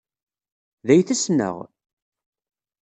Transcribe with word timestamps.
D 0.85 0.87
ay 0.93 1.01
t-ssneɣ? 1.07 1.55